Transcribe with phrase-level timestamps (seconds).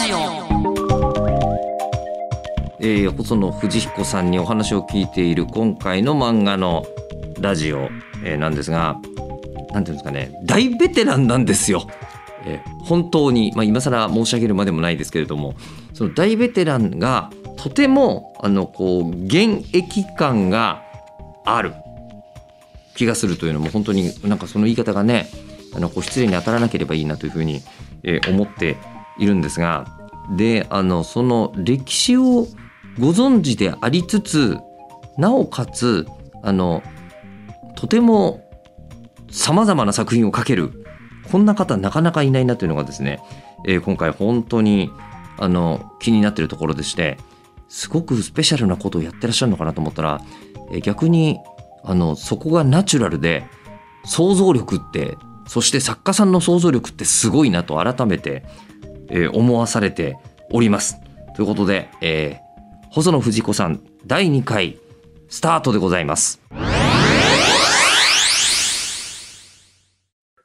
[0.00, 0.16] ジオ
[2.82, 6.86] えー、細野藤彦さんにお話を聞いている今回の漫画の
[7.38, 7.90] ラジオ、
[8.24, 8.96] えーなんですが
[9.72, 11.86] なんていうんですかね大ベテランなんですよ。
[12.46, 15.54] えー本当に、まあ、今更申し上げるまでもないですけれども
[15.92, 20.82] その大ベテランがとてもあのこう現役感が
[21.44, 21.74] ある
[22.96, 25.28] 気がするというのも本当になんかその言い方がね
[25.74, 27.60] あのこう失礼に当たらなければいいなというふうに、
[28.02, 28.78] えー思って
[29.18, 29.86] いるんですが
[30.36, 32.46] であのその歴史を
[32.98, 34.58] ご存知でありつつ
[35.16, 36.06] なおかつ
[36.42, 36.82] あの
[37.76, 38.48] とても
[39.30, 40.84] さまざまな作品を書ける
[41.30, 43.20] こんな方なかなかいないなというのがですね、
[43.66, 44.90] えー今回本当に
[45.38, 47.18] あの気になっているところでして
[47.68, 50.20] すごくスペシャルなことをやってらっしゃるのかなと思ったら、
[50.72, 51.38] えー逆に
[51.82, 53.44] あのそこがナチュラルで
[54.04, 55.16] 想像力って
[55.46, 58.44] そして作家さんの想像力ってすごいなと改めて、
[59.10, 60.16] えー思わされて
[60.52, 60.96] おります。
[61.36, 62.50] ということで、えー
[62.92, 64.76] 細野藤子さん第2回
[65.28, 66.40] スタートでございます。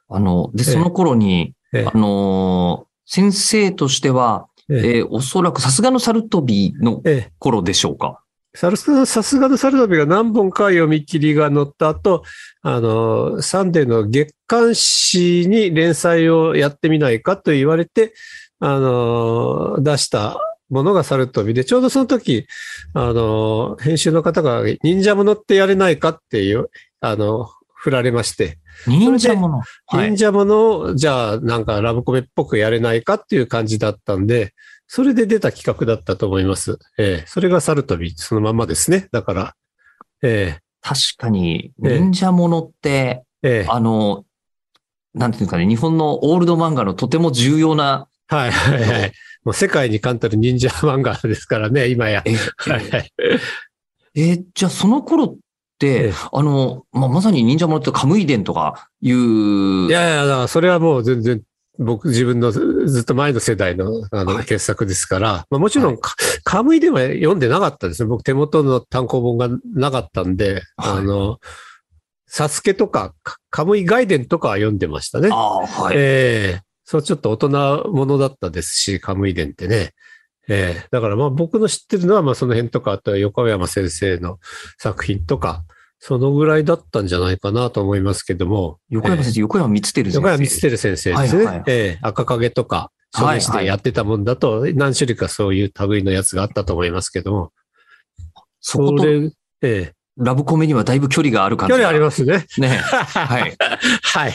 [0.08, 8.22] あの、で、ええその頃に、ええあのー先生としては、えええーおそらくさすがのサルトビのええ頃でしょうか？
[8.54, 12.22] さすがのサルドビが何本か読み切りが載った後、
[12.62, 18.14] あの、サンデーの月刊誌に連載をやってみないかと言われて、
[18.60, 20.38] あの、出した
[20.70, 22.46] ものがサルトビで、ちょうどその時、
[22.94, 29.58] あの、編集の方が忍者ものってやれないかっていう、あの、振られまして、忍者もの。
[29.86, 30.18] はい忍。
[30.18, 34.54] 者ものを、じゃあ、なんかラブコメっぽくやれないかっていう感じだったんで、
[34.88, 36.78] それで出た企画だったと思います。
[36.98, 39.08] ええそれがサルトビ、そのままですね。
[39.12, 39.54] だから、
[40.22, 44.24] え確かに、ええ忍者ものって、えええあの、
[45.14, 49.12] なんていうんですかね、日本のオールド漫画のとても重要な、はいはいはい。
[49.44, 52.22] もう世界に冠たる忍者漫画ですからね、今や。
[52.24, 53.12] え、はいはい。
[54.16, 55.36] えーじゃあその頃っ
[55.78, 61.42] て、ええあの、まあ、まさに忍者ものってカムイ伝とかいう、いやいや、だからそれはもう全然、
[61.78, 68.08] 僕自分のずずっと前の世代のあのはい傑作ですから、まあもちろはん、かカムイでは読んでなかったですね。
[68.08, 70.62] 僕手元の単行本がなかったんで、はい
[70.98, 71.38] あの、
[72.26, 75.28] サスケとか、かカムイ外伝とかは読んでましたね。
[75.30, 75.96] ああ、はい。
[75.96, 79.90] ええそう、ちょっと大人ものだったですし、カムイ伝ってね。
[80.48, 84.38] ええだからまあ僕の知ってるのはまあその辺とか、あとは横山先生の
[84.78, 85.64] 作品とか、
[85.98, 88.78] そのぐらいだったんじゃないかなと思いますけども。
[88.88, 90.16] 横山先生、横山光輝先生。
[90.16, 91.14] 横山光輝先生ですね。
[91.14, 97.52] はいはいええ赤影とか、書店してやってたもんだと、何種類かそういう類のやつがあったと思いますけども。
[98.60, 99.32] そことれ、
[99.62, 101.78] えラブコメにはだいぶ距離があるえ感じが。
[101.78, 102.46] 距離ありますね。
[102.58, 102.68] ね。
[102.78, 103.56] はい。
[104.02, 104.32] はい。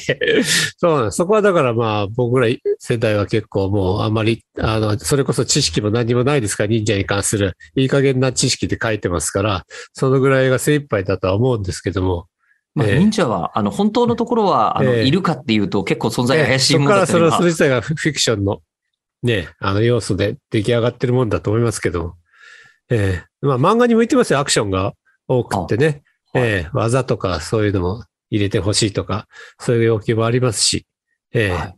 [0.78, 1.12] そう。
[1.12, 2.48] そこはだからまあ僕ら
[2.78, 12.28] 世代は結構もうあんまり、あの、それこそ知識も何もないですから、忍者に関するいい加減な知識で書いてますから、そのぐらいが精一杯だとは思うんですけども。
[12.76, 18.62] まあ、ええ忍者は、あの、本当のところは、あの、ええいるかっていうと結構存在が怪しいもんそこからそれ自体がフィクションの
[19.24, 22.14] ね、あの要素で出来上がってるもんだと思いますけども。
[22.90, 24.94] ええまあ漫画に向いてますよ、アクションが
[25.32, 25.86] 多くってね。
[25.86, 26.02] はい
[26.34, 29.28] ええ技とかそういうのも入れてほしいとか、
[29.60, 30.88] そういう要求もありますし。
[31.34, 31.76] ええはい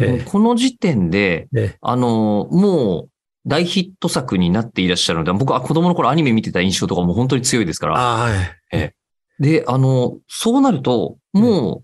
[0.00, 3.10] ええもうこの時点で、ええあの、もう
[3.46, 7.94] 大ヒット作になっていらっしゃるので、僕は子供の頃アニメ見てた印象とかも本当に強いですから。
[7.98, 8.30] は
[8.76, 8.94] い。
[9.40, 11.82] で、あの、そうなると、も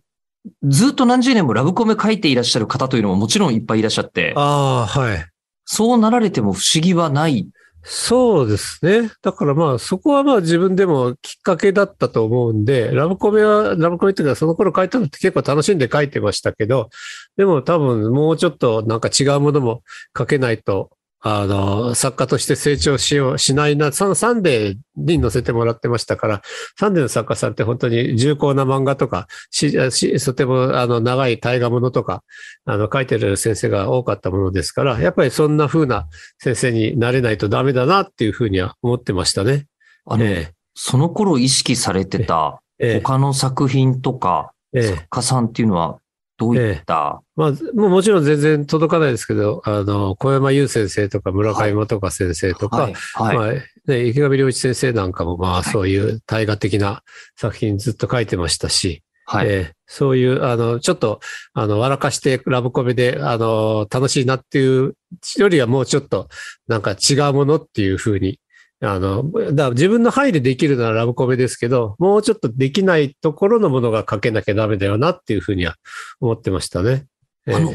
[0.63, 5.27] う、ずっと何十年もラブコメ書いていらっしゃる方というのももちろんいっぱいいらっしゃって、ああ、はい。
[5.65, 7.49] そうなられても不思議はない。
[7.87, 9.11] そうですね。
[9.21, 16.89] だからまあそこはまあ自分でもきっかけだったと思うんで、ラブコメは、ラブコメっていうかその頃書いたのって結構楽しんで書いてましたけど、
[17.37, 19.83] でも多分もうちょっとなんか違うものも
[20.17, 20.91] 書けないと、
[21.27, 26.43] あの、作家として成長しよう、しないな、そのサンデーに載せてもらってましたから、
[26.79, 32.23] サンデーの作家さんって本当に重厚な漫画とか、し、しとてもあの長い大河ものとか、
[32.67, 39.65] あの書いてる先生が多かったものですから、やっぱりそんな風な先生になれないとダメだなっていうふうには思ってましたね。
[40.05, 43.01] あの、えその頃意識されてたええ。
[43.01, 44.89] 他の作品とか、えええ。
[44.89, 46.01] 作家さんっていうのは
[46.37, 53.53] どういった、まあ、もうもちろん全然届かないですけど、あの、小山優先生とか村上元香先生とか、はい、はい、まあ、
[53.87, 55.65] ね、池上良一先生なんかも、まあ、はい。
[55.65, 57.03] そういう大河的な
[57.37, 59.49] 作品ずっと書いてましたし、はい。
[59.49, 61.21] えーそういう、あの、ちょっと、
[61.53, 64.97] あの、笑かしてラブコメで、あの、楽しいなっていう
[65.37, 66.29] よりはもうちょっと、
[66.67, 68.41] なんか違うものっていうふうに、
[68.81, 75.77] あの、だ自分の範囲でできるならラブコメですけど、もうちょっとできないところのものが書けなきゃダメだよなっていうふうには
[76.21, 77.07] 思ってましたね。
[77.47, 77.75] えーあの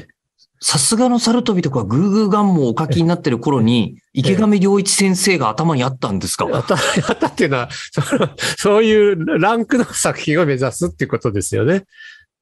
[0.62, 6.50] さすがの猿飛びとかグーグーガンもお書きになってる頃に、池上良一先生が頭にあったんですか？
[6.52, 6.76] あった、
[7.08, 11.86] あったっていうのは、そのそういうランクの作品を目指すっていうことですよね。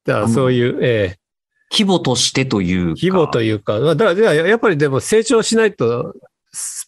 [0.04, 1.18] だからそういう、ええ
[1.70, 3.00] 規模としてというか。
[3.00, 6.14] 規模というか、だからだからやっぱりでも成長しないと、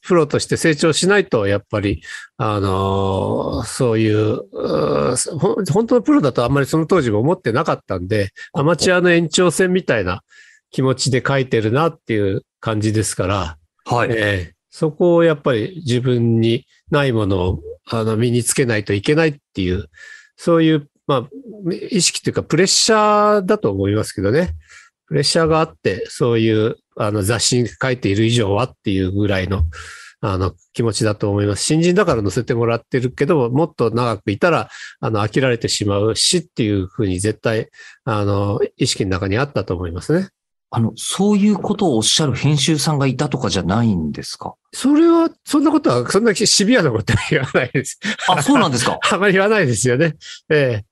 [0.02, 2.02] プロとして成長しないと、やっぱり、
[2.36, 4.40] あのーそういう
[5.70, 10.22] 本当のプロだとあんまりその当時も思ってなかったんで、アマチュアの延長戦みたいな
[10.70, 14.08] 気持ちで書いてるなっていう感じですから、はい。
[14.10, 17.60] ええそこをやっぱり自分にないものを
[17.90, 19.90] あの身につけないといけないっていう、
[20.36, 21.28] そういう、まあ、
[21.90, 24.50] 意識というかプレッシャーだと思いますけどね。
[25.10, 29.64] プレッシャーがあって、そういうあの雑誌に書いている以上はっていうぐらいの
[30.20, 31.64] あの気持ちだと思います。
[31.64, 34.70] 新人だから載せてもらってるけども、もっと長くいたら、
[35.00, 37.70] あの、飽きられてしまうしっていうふうに絶対、
[38.04, 40.28] あの、意識の中にあったと思いますね。
[40.70, 44.54] あの、そういうことをおっしゃる編集さんがいたとかじゃないんですか？
[44.72, 47.98] それは、そんなことは、そんなシビアなことは言わないです。
[48.28, 49.00] あ、そうなんですか？
[49.10, 50.14] あまり言わないですよね。
[50.48, 50.89] ええ。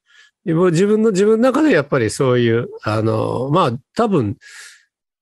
[0.53, 4.37] 自分の、自分の中でやっぱりそういう、あの、まあ、多分、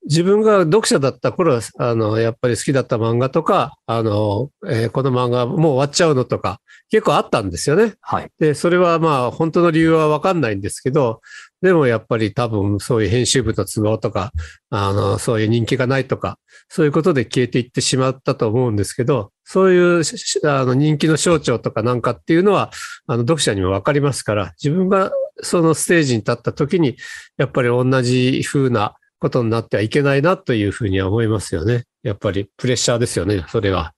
[0.07, 7.95] 自分が読者だった頃は、あの、やっぱり好きだった漫画とか、あの、えーこの漫画もう終わっちゃうのとか、結構あったんですよね。
[8.01, 8.31] はい。
[8.39, 11.21] で、それはまあ、本当の理由はわかんないんですけど、
[11.63, 14.33] でもやっぱり多分そういう編集部の都合とか、
[14.71, 16.39] あの、そういう人気がないとか、
[16.69, 20.03] そういうことで消えていってしまったと思うんですけど、そういう
[20.45, 22.71] あの人気の象徴とかなんかっていうのは、
[23.07, 25.13] あの、読者にもわかりますから、自分が
[25.43, 26.97] そのステージに立った時に、
[27.39, 31.85] やっぱり同じ風なことになってはいけないなというふうには思いますよね。
[32.03, 33.96] やっぱりプレッシャーですよね、それは。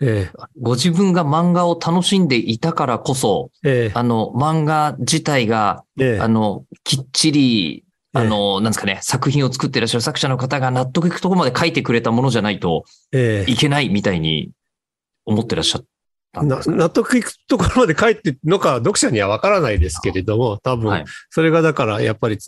[0.00, 0.30] え
[0.60, 3.92] ご自分が漫画を楽しんでいたからこそ、ええ。
[3.94, 6.20] あの、漫画自体が、ええ。
[6.20, 13.50] あの、きっちり、あの、なんですかね、作品を作っていらっしゃる作者の方が納得いくところまで書いてくれたものじゃないとええ。
[13.50, 14.50] いけないみたいに
[15.24, 15.84] 思ってらっしゃっ
[16.34, 22.38] 納得いくところまで書いてるのか読者にはわからないですけれども、多分はい、それがだからやっぱり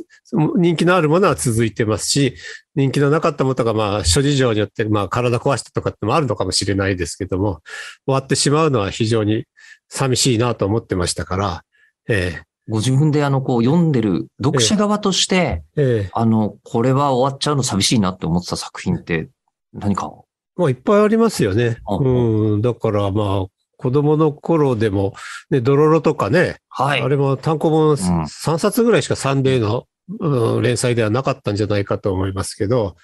[0.56, 2.34] 人気のあるものは続いてますし、
[2.74, 7.60] 人気のなかったものとか、まあ諸事情によって、まあ体壊したとかってもあるのかもしれないですけども、
[8.06, 9.44] 終わってしまうのは非常に
[9.88, 11.62] 寂しいなと思ってましたから、
[12.08, 16.06] えご自分であの、こう読んでる読者側として、ええ。
[16.06, 19.28] えあの、これは終わっちゃうの寂しいなって思ってた作品って
[19.72, 20.10] 何か？
[20.56, 21.76] まあいっぱいありますよね。
[21.86, 21.94] あ。
[21.94, 25.14] うん、だからまあ、子供の頃でも、
[25.50, 27.02] ね、ドロロとかね、はい。
[27.02, 29.84] あれも単行本ん3冊ぐらいしかサンデーの、
[30.20, 32.94] うん連載ではなかったんじゃないかと思いますけど、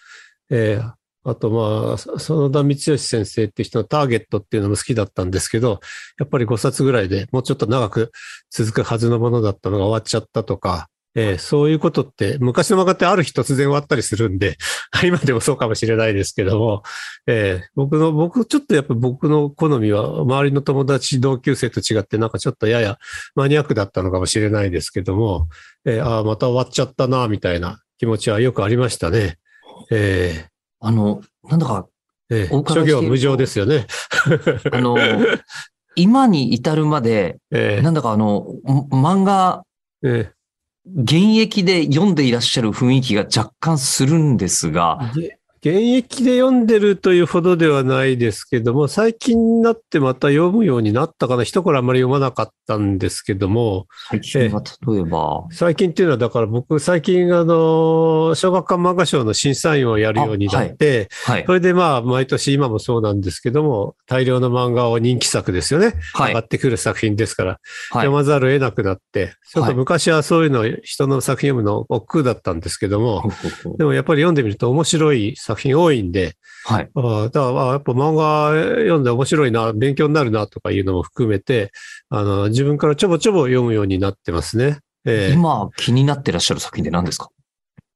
[0.51, 0.93] えー
[1.25, 5.81] あとまあ、そ園田光義先生っていう人のターゲットっていうのも好きだったんですけど、
[6.19, 8.11] やっぱり5冊ぐらいでもうちょっと長く
[8.51, 14.57] 続くはずのものだったのが終わっちゃったとか、えーそういうことって、昔の漫画ってある日突然終わったりするんで、
[15.05, 16.83] 今でもそうかもしれないですけども、
[17.27, 22.99] えー僕の、僕、ちょっとやっぱ僕の好みは、周りの友達、同級生と違って、なんかちょっとやや
[23.35, 25.49] マニアックだったのかもしれないですけども、
[25.85, 29.39] えーああ、また終わっちゃったな、みたいな気持ちはよくありましたね。
[29.91, 30.47] え
[30.81, 33.87] あの、なんだか、ーえー諸行無常ですよね。
[34.73, 34.97] あの、
[35.95, 39.63] 今に至るまで、 えーなんだかあの、ん漫画、
[40.03, 40.31] え
[40.87, 44.99] 現役で読んでいらっしゃる雰囲気が若干するんですが、
[45.65, 51.45] 現役で読んでるというほどではないですけども、最近になってまた読むようになったかな？
[51.45, 61.53] 一頃あんまり読まなかったんですけども、最近は例えば、最近っていうのは、だから僕、最近、あの、小学館漫画賞の審査員をやるようになって、はいそ。
[61.53, 65.95] れでまあ、毎年今もそうなんですけども、大量の漫画を人気作ですよね。
[66.13, 66.41] はい上が。
[66.41, 68.11] ってくる作品ですから、はい読。
[68.11, 73.31] まざるを得なくなって、ちょっと昔はそういうの、人の作品読むの億劫だったんですけども、
[73.79, 76.91] でもやっぱり読んでみると面白い作品多いんで、はい。
[76.95, 81.73] ああだからあやっぱ漫画読んで面白いな、勉強になるなとかいうのも含めて、
[82.09, 84.79] あの、自分からちょぼちょぼ読むようになってますね。
[85.05, 87.29] ええ今気になってらっしゃる作品って何ですか？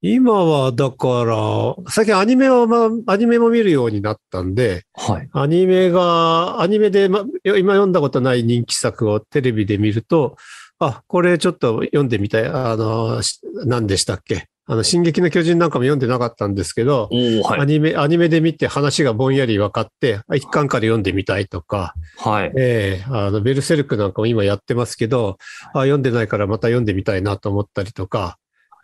[0.02, 5.28] 今はだから、最近アニメは、まあ、アニメも見るようになったんで、はい。
[5.32, 10.36] アニメが、アニメで、ま、今読んだことない人気作をテレビで見ると、
[10.78, 12.46] あ、これちょっと読んでみたい。
[12.46, 14.48] あの、し何でしたっけ？
[14.68, 17.08] あの、進撃の巨人なんかも読んでなかったんですけど、
[17.44, 17.60] はい。
[17.60, 22.52] アニメ、アニメで見て話がぼんやり分かって、あ一巻から読んでみたいとか、はい。
[22.56, 25.38] ええあの、ベルセルクなんかも今やってますけど、
[25.72, 28.38] あ読んでないからまた読んでみたいなと思ったりとか、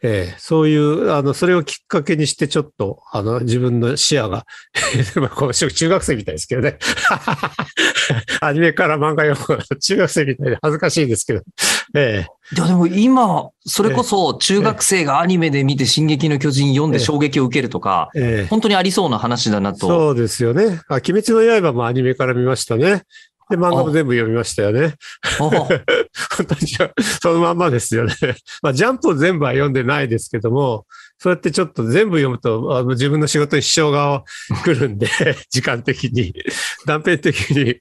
[0.05, 4.45] ええそういう、あの、それをきっかけにしてちょっと、あの、自分の視野が、
[5.55, 6.79] 中学生みたいですけどね。
[8.41, 11.43] アニメから漫画読むの中学生みたいで恥ずかしいですけど、
[11.95, 19.87] えいやでも今、それこそ中学生がアニメで見て進撃の巨人読んで衝撃を受けるとか、えええ本当にありそうな話だなと。
[19.87, 20.81] そうですよね。
[20.89, 23.03] あ、鬼滅の刃もアニメから見ましたね。
[23.53, 24.95] で、漫画も全部読みましたよね。
[25.39, 26.67] あ本当に
[27.21, 28.15] そのまんまですよね。
[28.63, 30.87] まあ、ジャンプを全部は読んでないですけども、
[31.19, 34.25] そうやってちょっと全部読むと、あの自分の仕事に支障が
[34.65, 35.07] 来るんで、
[35.51, 36.35] 時間的に、
[36.87, 37.77] 断片的に、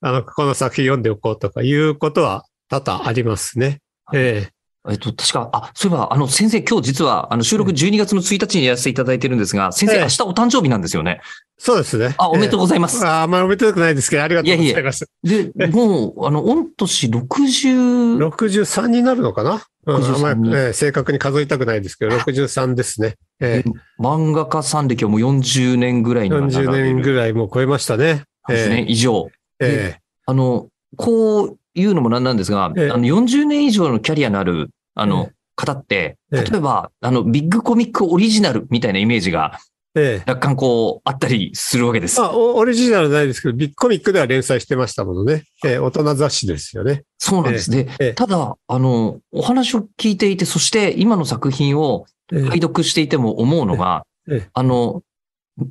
[0.00, 2.44] あの、この作品読んでおこうとかいうことは
[2.80, 3.80] 多々ありますね。
[4.12, 4.48] え
[4.86, 11.22] えっと、確か、あ、そういえば、あの、先生、今日実は、あの、収録12月の1日にやらせていただいてるんですが、先生、ええ明日お誕生日なんですよね。
[11.56, 12.14] そうですね。
[12.18, 13.02] あ、おめでとうございます。
[13.06, 15.08] ああんまりおめでとうくないですけど、ありがとうございます。
[15.22, 23.14] で、もう、あの、御年60、63になるのかな、うん、あん63にまり、ええ正確に数えたくないですけど、63ですね。
[23.40, 28.24] ええ漫画家さん歴はもう40年ぐらいにはなられ40る年ぐらいもう超えましたね。
[28.48, 29.30] ですね、以上。
[29.60, 32.90] ええあの、こういうのもなんなんですが、ええ。
[32.90, 36.50] あの、40年以上のキャリアのある、あの、え方って、ええ。
[36.50, 39.58] 例えば、あの、ビッグコミックオリジナルみたいなイメージが
[39.96, 40.30] ええ。
[40.30, 42.20] 若干こう、あったりするわけです。
[42.20, 45.44] まあ、おオリジナルないですけど、ビッグコミックでは連載してましたものね。
[45.64, 47.04] ええ大人雑誌ですよね。
[47.18, 47.70] そうなんです。
[47.70, 48.12] で、ええ。
[48.12, 52.42] ただ、あの、お話を聞いていて、そして今の作品をええ。
[52.42, 54.48] 拝読していても思うのが、ええ。
[54.52, 55.02] あの、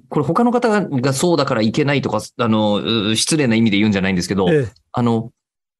[0.07, 4.71] これ他の方がそうだからいけないとか、あの、う失礼な意味で言うんじゃないんですけど、ええ。
[4.93, 5.31] あの、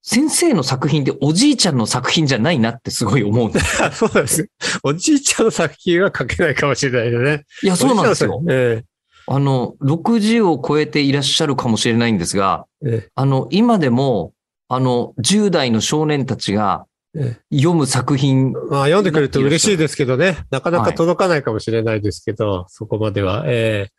[0.05, 3.81] 先生の作品っておじいちゃんの作品じゃないなってすごい思うんです。
[3.81, 4.49] あ そうです。
[4.83, 7.45] おじいちゃんの作品は書けないかもしれないよね。
[7.63, 8.43] いや、そうなんですよ。
[8.49, 8.83] え
[9.25, 14.33] あの、60を超えていらっしゃるかもしれないんですが、ええあの、今でも、
[14.67, 20.39] あの、10代の少年たちがえ読む作品、まあ、読んでくれると嬉しいですけどね。
[20.49, 23.43] なかなか届かないかもしれないですけど、そこまでは。
[23.47, 23.89] え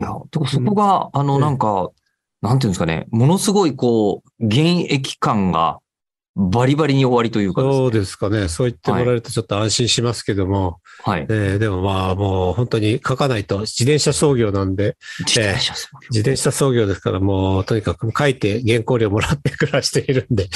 [0.00, 0.08] いや、
[0.46, 1.90] そこが、あの、ええなんか、
[2.42, 5.78] なんていうんですかね、ものすごいこう、現役感が
[6.40, 8.46] バリバリに終わりというえかねそうですかね。
[8.46, 10.78] そう言ってもらえるとちょっと安心しますけども。
[11.02, 11.26] はい。
[11.28, 20.48] ええでもまあ、もう本当に書かないと、自転車操業なんで、自転車操業自転車操業ですから、もうとにかく書いて原稿料もらって暮らしているんで。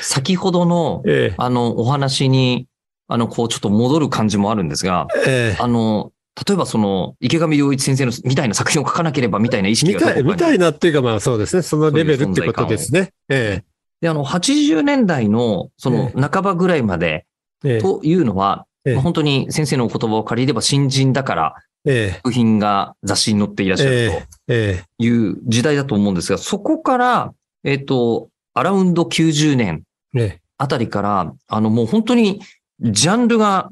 [0.00, 2.66] 先ほどの、 えあの、お話に、
[3.08, 6.11] あの、こう、ちょっと戻る感じもあるんですが、えええあの、
[6.46, 11.62] 例えばその、池上良一先生のみたいな作品を書かなければみたいな意識みたい、みたいなっていうかまあそうですね。
[11.62, 13.12] そのレベルってことですね。
[13.28, 13.62] え
[14.02, 17.26] で、あの、80年代の、その、半ばぐらいまで、
[17.64, 17.76] ええ。
[17.76, 18.94] えというのは、ええ。
[18.94, 22.14] まあ本当に先生のお言葉を借りれば新人だから、ええ。
[22.16, 24.84] 作品が雑誌に載っていらっしゃるええ。
[24.98, 29.84] という時代だと思うんですが、そこから、えっ、と、アラウンド90年
[30.16, 30.40] ええ。
[30.58, 32.40] あたりから、あの、もう本当に、
[32.80, 33.70] ジャンルが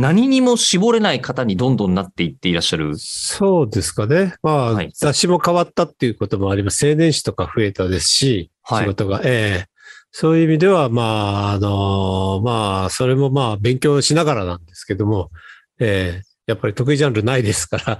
[0.00, 2.96] 何にも絞れない方にどんどんなっていっていらっしゃる。
[2.96, 4.34] そうですかね。
[4.42, 6.88] まあ、はい雑誌も変わったっていうこともあります。
[6.88, 9.20] 青年誌とか増えたですし、はい仕事が。
[9.24, 9.78] ええ
[10.10, 15.30] そういう意味では、まあ、あの、まあ、それもまあ、勉強しながらなんですけども、
[15.78, 17.98] ええやっぱり得意ジャンルないですから。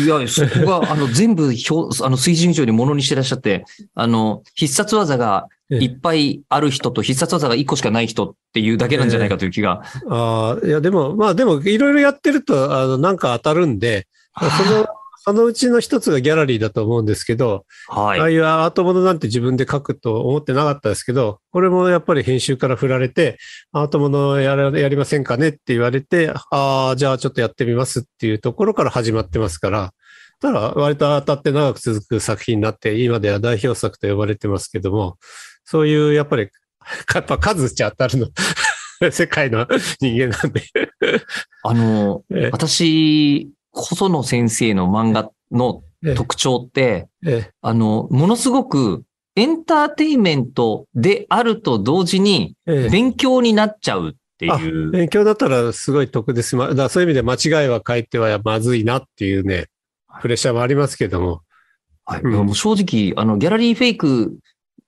[0.00, 3.64] いや、そこが、 あの、全部表、あの、水準以上にものにしてらっしゃって、
[3.96, 9.82] あの、必殺技がいっぱいある人と必殺技が1個しかない人っていうだけなんじゃないかという気が。
[10.08, 14.06] ああ、いや、でも、まあ、でも、いろいろやってると、あの、なんか当たるんで、
[14.38, 14.86] その、
[15.22, 18.30] そのうちの一つがギャラリーだと思うんですけど、はいああ。
[18.30, 23.36] いうアートものなんて自分で書くと思ってなかったですけど、これもやっぱり編集から振られて、
[23.72, 29.92] アートものやらやりませんかねって言われて、ああ、じゃあちょっとやってみますっていうところから始まってますから、
[30.40, 35.18] ただ割と当たって長く続く作品になって、今では代表作と呼ばれてますけども、
[35.64, 36.48] そういうやっぱり、
[37.14, 38.28] やっぱ数打ち当たるの、
[39.12, 39.66] 世界の
[40.00, 40.62] 人間なんで。
[41.62, 42.50] あの、 え
[43.80, 49.02] 私、細野先生の漫画のえ特徴って、えあの、ものすごく
[49.36, 54.90] エンターテインメントであると同時にええ勉強になっちゃうってあいう。
[54.90, 56.56] 勉強だったらすごい得です。
[56.56, 59.66] まだそういう意味で間違いは書いてはまずいなっていうね、
[60.20, 61.42] プレッシャーもありますけども。
[62.06, 64.38] はいうんもう正直、あの、ギャラリーフェイク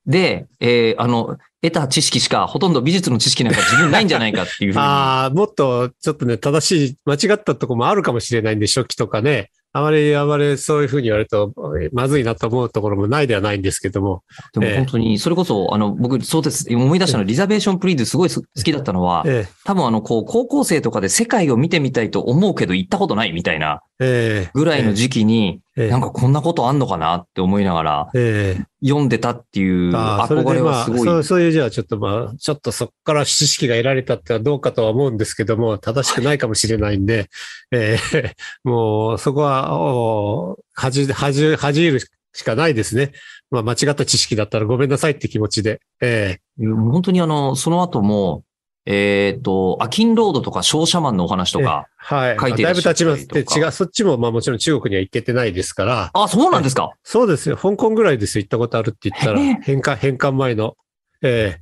[0.06, 4.82] で、えーあの、得た知識しか、ほとんど美術の知識なんか自分ないんじゃないかっていうふうに。
[4.84, 9.50] ああ、もっとちょっとね、正しい、間違ったとこもあるかもしれないんで、初期とかね。
[9.74, 14.22] あまり、あまりそういうふうに言われると、えまずいなと思うところもないではないんですけども。
[14.52, 16.66] でええも本当に、それこそ、あの、僕、そうです。
[16.74, 31.00] 思い出したのは、リザベーションプリーズすごい好きだったのは、え多分あの、こう、高校生とかで世界を見てみたいと思うけど行ったことないみたいなぐらいの時期に、ええなんかこんなことあんのかなって思いながらええ読んでたっていう憧れはすごい。
[31.00, 37.28] そうそういうじゃあちょっとまあ、ちょっとそこから知識が得られたってのはどうかとは思うんですけども、正しくないかもしれないんで、
[37.70, 42.00] ええもうそこは、お恥じ、恥じ、恥じる
[42.32, 43.12] しかないですね。
[43.50, 45.80] まあ間違った知識だったらごめんなさいって気持ちで。
[46.00, 48.42] え本当にあの、その後も、
[48.84, 52.36] えっ、と、アキンロードとか商社マンのお話とか、はい。
[52.40, 56.10] 書いてだいぶ経ちますって、違う、そっちもまあもちろん中国には行けてないですから。
[56.12, 56.90] あ、そうなんですか？
[57.04, 57.56] そうですよ。
[57.56, 58.42] 香港ぐらいですよ。
[58.42, 60.76] 行ったことあるって言ったら返還、返還前の。
[61.22, 61.60] え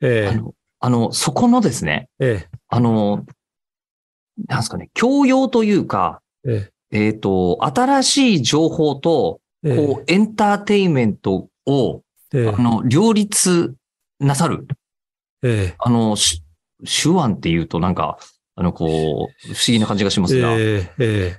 [0.00, 3.26] えええあの、あの、そこのですね、えあの、
[4.48, 13.74] なんですかね、教養というか、えええっ、と、新しい情報と、ええこう、エンターテインメントを、ええあの、両立
[14.20, 14.66] なさる。
[15.42, 16.42] ええあの、し
[16.84, 18.18] 手腕っていうとなんか、
[18.54, 21.38] あの、こう、不思議な感じがしますが、っええ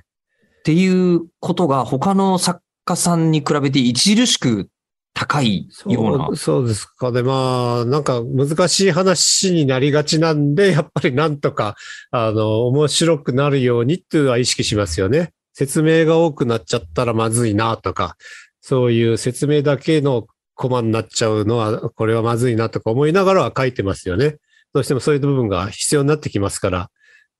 [0.64, 4.68] ていうことが他の作家さんに比べて著しく
[5.14, 6.36] 高いえようなそう。
[6.36, 7.22] そうですかね。
[7.22, 11.76] まあ、なんか難しい話になりがちなんで、やっぱりなんとか、
[12.10, 15.32] あの、面白くなるようにっていうのは意識しますよね。
[15.54, 18.16] 説明が多くなっちゃったらまずいなとか、
[18.60, 24.36] そういう説明だけのコマになっちゃうのは、これはまずいなとか思いながらは書いてますよね。
[24.72, 26.90] どうしてもそういう部分が必要になってきますから、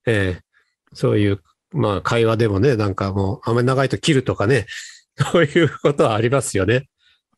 [0.06, 0.48] ええ
[0.94, 1.42] そういう、
[1.72, 4.66] まあ会話でもね、なんかもうあんまり長いと切るとかね、
[5.32, 6.88] そういうことはありますよね。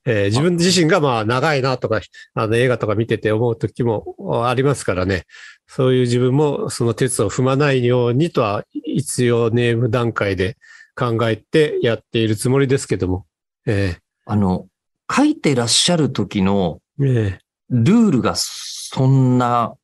[0.07, 2.01] えー自分自身がまあ長いなとか、
[2.35, 5.25] あの映画とか見てて思う時もありますからね。
[5.67, 10.57] そういう自分もその鉄を踏まないようにとは必要ネーム段階で
[10.95, 13.27] 考えてやっているつもりですけども。
[13.67, 14.69] えあの、
[15.11, 19.75] 書いてらっしゃる時のルールがそんな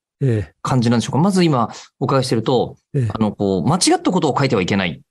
[0.63, 1.19] 感じなんでしょうか？
[1.19, 1.69] まず今
[2.01, 3.09] お伺いしてると、ええ。
[3.13, 5.03] あの、こう、間違ったことを書いてはいけない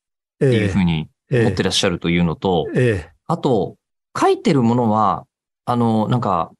[0.41, 3.09] ー、っていうふうにえー思ってらっしゃるというのと、え。
[3.27, 3.75] あと、
[4.19, 5.25] 書いてるものは、
[5.65, 6.51] あの、なんか、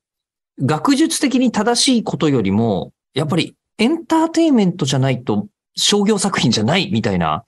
[0.60, 7.44] 学術的に正しいことよりも、やっぱりエンターテインメントじゃないと商業作品じゃないみたいな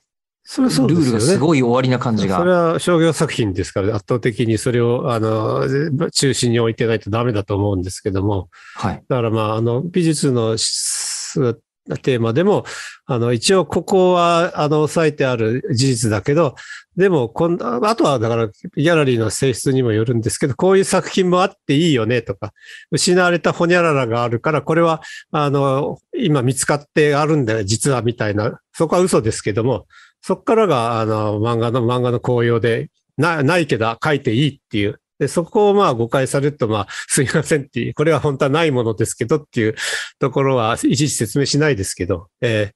[0.50, 0.96] それはそうル。
[0.96, 2.72] ールがすごい終わりな感じそれが。
[2.72, 5.62] は商業作品ですから、圧倒的にそれを、あの、
[6.10, 8.48] 中心に置いてないとダメだと思うんですけども。
[8.74, 9.04] はい。
[9.10, 11.60] だからまあ、あの、美術のす
[12.02, 12.64] テーマでも、
[13.04, 16.54] あの、一応ここは、あの、抑えてある事実だけど、
[16.96, 22.54] でも、こんあとはだから、ギャラリーの性質にもよるんですけど、こういう作品もあっていいよねとか、
[22.90, 29.86] 失われたホニャララがあるから、これは、あの、今見つかってあるんだよ、実はみたいな、そこは嘘ですけども、
[30.28, 35.00] そこからが、あの、漫画の、漫画の紅葉で、な、ないけど書いていいっていう。
[35.18, 39.74] で、そこをまあ誤解されると、まあ、すいませんっていう、これは本当はないものですけどっていう。
[40.18, 42.70] ところはいちいち説明しないですけど、えー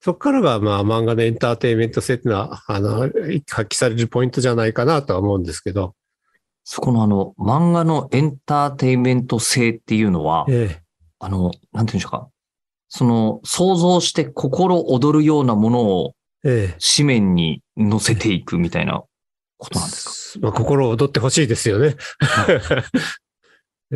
[0.00, 5.94] そこからがまあ漫画のエンターテインメント性っていうのは、あの、発揮されるポイントじゃないかなとは思うんですけど、
[6.64, 10.80] そこのあの、漫画のエンターテインメント性っていうのは、え
[11.18, 12.28] あの、なんていうんでしょうか。
[12.88, 16.15] その、想像して心躍るようなものをええ
[16.96, 19.02] 紙面に載せていくみたいな
[19.58, 20.46] ことなんですか？
[20.46, 21.96] まあ、心を躍ってほしいですよね。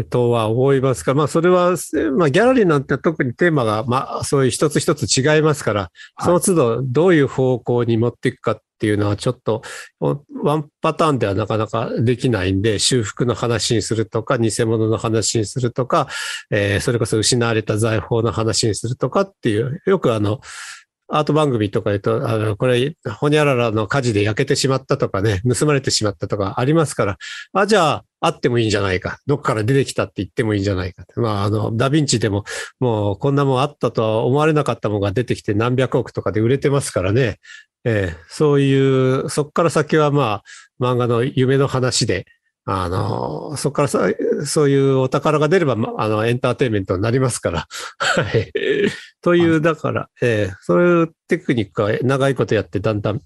[0.09, 1.75] とは思いますが、まあ、それは、
[2.17, 5.89] まあ、ギャラリーなんて特にテーマが、まあ、そういう一つ一つ違いますから、は
[6.23, 6.25] い。
[6.27, 9.63] その都度どういう方向に持っていくかっていうのはちょっと、
[9.99, 16.07] ワンパターンではなかなかできないんで、修復の話にするとか、偽物の話にするとか、
[16.53, 20.41] えーそれこそ失われた財宝の話にするとかっていう、よくあの、
[21.11, 27.19] アート番組とか言うと、あの、これ、ホニャララの火事で焼けてしまったとかね、盗まれてしまったとかありますから、
[27.53, 29.19] あ、じゃあ、あってもいいんじゃないか。
[29.27, 31.05] どっから出てきたって言ってもいいんじゃないか。
[31.17, 32.45] まあ、あの、ダヴィンチでも、
[32.79, 37.39] もう、こんなもんあったとは思われなかったものが出てきて何百億とかで売れてますからね。
[37.85, 40.43] ええそういう、そこから先はまあ、
[40.81, 42.27] 漫画の夢の話で、
[42.67, 44.09] あの、そこからさ、
[44.45, 47.67] そういうお宝が出れば、まあの、エンターテインメントになりますから。
[47.99, 48.53] はい。
[49.23, 53.21] という、だから、ええそういうテクニックは長いことやってだんだん、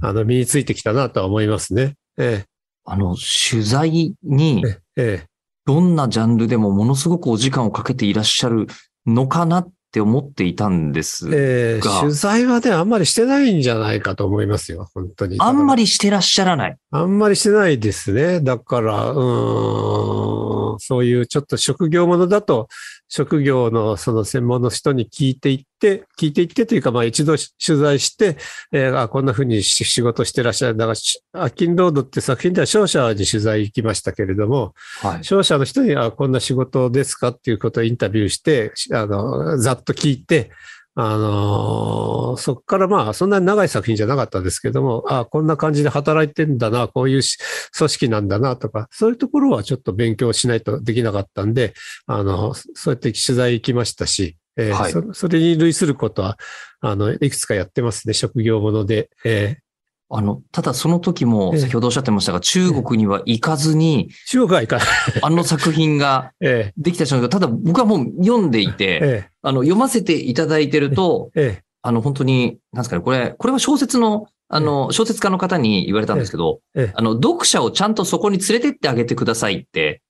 [0.00, 1.94] あの、身についてきたなとは思いますね。
[2.18, 2.44] え
[2.84, 5.30] あの、取材にえ、ええ
[5.66, 8.66] どんなジャンルでもものすごくお時間をかけていらっしゃる
[9.06, 11.28] のかなって思っていたんです。
[11.32, 15.36] ええが取材はね、あんまりしてないんじゃないかと思いますよ、本当に。
[15.40, 16.76] あんまりりしてらっしゃらない。
[16.90, 18.40] あんまりしてないですね。
[18.40, 22.68] だから、うーん、そういうちょっと職業ものだと、
[23.08, 28.36] 職業のその専門の人に聞いていって、聞いていってというか、まあ一度し取材して、
[28.72, 30.76] えーあこんな風にし仕事してらっしゃる。
[30.76, 35.24] だからし、アキンロードって作品では商社に取材行きましたけれども、はい。
[35.24, 40.50] 商社の人に、あ、こんな仕事ですかっていうことをインタビューして、しあの、ざっと聞いて、
[40.96, 47.38] あのそこからまあ、そんなに長い作品じゃなかったですけども、あ、こんな感じで働いてんだな、こういうし
[47.76, 51.74] 組織なんだなとか、そういうところはちょっと勉強しないとできなかったんで、
[52.06, 54.92] あの、そうやって取材行きましたし、えーはい。
[54.92, 56.38] そそれに類することは、
[56.80, 59.10] あの、いくつかやってますね、職業もので。
[59.24, 59.70] えー。
[60.12, 64.86] あの、ただその時もええ先ほどおっしゃってましたが、中国には行かずに、中国はいかない。
[65.22, 80.02] あの作品が えできた瞬間、ただ僕はもう読んでいえ、て、えあの、読ませていただいてると、え、えあの、本当に、なんですかね、これ、これは小説の、あの、小説家の方に言われたんですけどええ、あの、読者をちゃんとそこに連れてってあげてくださいって。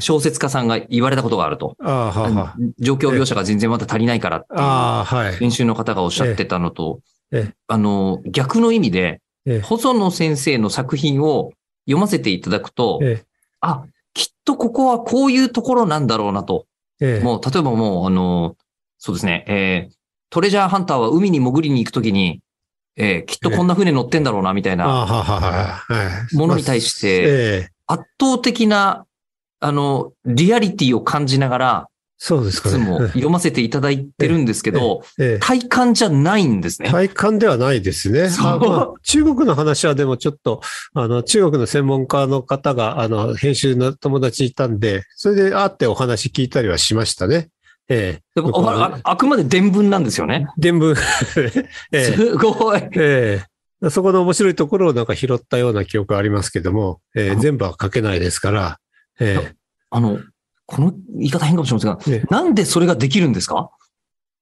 [0.00, 1.76] 小説家さんが言われたことがあると。
[1.80, 4.40] ああ、はあは状況描写が全然まだ足りないからっ
[5.32, 5.36] て。
[5.38, 7.00] 編集の方がおっしゃってたのと
[7.66, 11.52] あの、逆の意味でええ、細野先生の作品を
[11.86, 13.24] 読ませていただくと、え
[13.60, 13.84] あ、
[14.14, 16.66] きっとここはこういうところなんだろうなと。
[17.22, 18.56] もう、例えばもう、あの、
[18.98, 19.98] そうですね、えー
[20.30, 22.40] トレジャーハンターは海に潜りに行くときに、
[22.98, 25.84] えーきっとこんな船乗ってんだろうな、みたいな。
[26.32, 27.24] ものに対して、え
[27.66, 27.68] え。
[27.86, 29.06] 圧倒的な、
[29.60, 31.88] あの、リアリティを感じながら、
[32.20, 32.78] そうですかね。
[32.78, 35.38] いつも読ませていただいてるんですけど、ええ。
[35.38, 36.90] 体感じゃないんですね。
[36.90, 38.28] 体感ではないですね。
[38.40, 40.60] まあ中国の話はでもちょっと、
[40.94, 47.50] あの、中国の専門家の方が、あの、編集の友達いたんで、それで会ってお話聞いたりはしましたね。
[47.88, 48.40] ええ。
[48.40, 50.46] あああくまで伝聞なんですよね。
[50.58, 50.94] 伝聞。
[51.92, 52.04] ええ。
[52.04, 52.80] すごい。
[52.96, 53.42] え
[53.82, 53.90] え。
[53.90, 58.78] そこの面白いところをなんか拾ったような記憶ありますけども、ええ、全部は書けないですから、
[59.20, 59.52] え
[59.90, 60.18] あの、
[60.66, 63.70] この言い方変かもしれませんが、ええなんでそれができるんですか？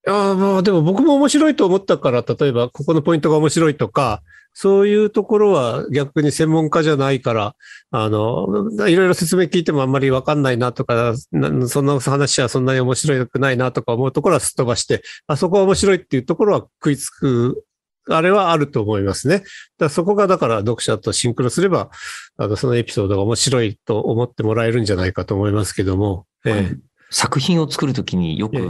[0.07, 0.11] え。
[0.11, 4.23] ああ、まあでも僕も面白いと思ったから、例えばここのポイントが面白いとか、
[4.59, 7.55] そういうところは逆に専門家じゃないから、
[7.91, 17.65] あの、いろいろ説明聞いてもあんまりわかんないなとか、なそんな話はそんなに面白くないなとか思うところはすっ飛ばして、あそこは面白いっていうところは食いつく、
[18.09, 19.43] あれはあると思いますね。
[19.77, 21.91] だそこがだから読者とシンクロすれば、
[22.39, 26.77] あの、そのエピソードが面白いと思ってもらえるんじゃないかと思いますけども、ええ。
[27.11, 28.63] 作品を作るときによく、ええ。
[28.63, 28.65] あ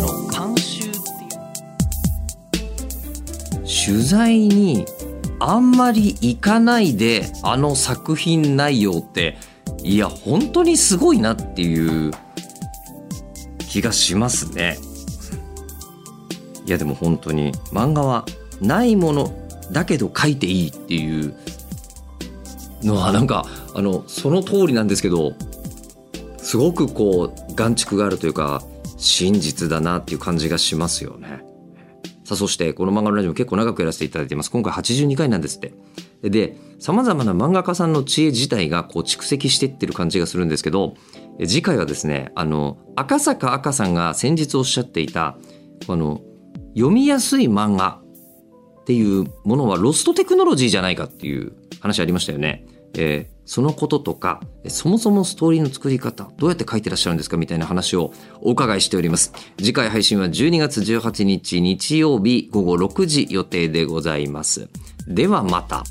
[0.00, 0.92] の、監修っ
[2.50, 2.62] てい
[3.58, 4.86] う、取材に
[5.40, 9.38] あんまり行かないで、あの作品内容って、
[9.82, 12.12] いや、本当にすごいなっていう
[13.68, 14.78] 気がしますね。
[16.66, 18.26] いや、でも本当に漫画は
[18.60, 19.32] ないもの
[19.72, 21.34] だけど書いていいっていう
[22.82, 25.32] のはなんか、あの、その通りなんですけど、
[26.38, 28.62] すごくこう眼蓄があるというか
[28.96, 31.44] 真実だなっていう感じがしますよね。
[32.30, 34.52] さあそしてこの漫画のラジオ結構長くやらせていただいています。
[34.52, 35.72] 今回82回なんですって。
[36.22, 40.94] で、様々な漫画家さんの知恵自体がこう蓄積していってる感じがするんですけど、
[41.40, 45.38] え次回はですね、あの、赤坂赤さんが先日おっしゃっていた、
[45.88, 46.20] あの、
[46.76, 48.00] 読みやすい漫画
[48.82, 52.64] っていうものはロストテクノロジーじゃないかっていう話ありましたよね。
[52.94, 59.32] えーそのこととか、そもそもストーリーの作り方、どうやって書いてらっしゃるんですかみたいな話をお伺いしております。
[59.58, 64.68] 次回配信は12月18日日曜日午後6時予定でございます。
[65.08, 65.82] ではまた。